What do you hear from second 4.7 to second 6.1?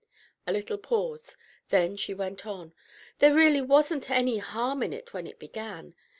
in it when it began.